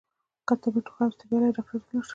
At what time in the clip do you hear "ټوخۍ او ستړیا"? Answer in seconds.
0.85-1.37